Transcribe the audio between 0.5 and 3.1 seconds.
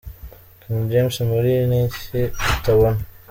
King James muri ’Ni iki utabona’